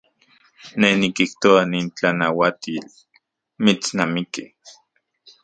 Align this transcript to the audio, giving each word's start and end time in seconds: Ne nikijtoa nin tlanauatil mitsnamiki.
Ne 0.79 0.89
nikijtoa 1.01 1.61
nin 1.71 1.85
tlanauatil 1.95 2.83
mitsnamiki. 3.63 4.43